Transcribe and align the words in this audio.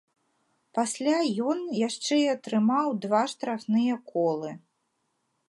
Пасля 0.77 1.17
ён 1.51 1.59
яшчэ 1.87 2.13
і 2.23 2.25
атрымаў 2.35 2.87
два 3.05 3.21
штрафныя 3.35 4.01
колы. 4.11 4.51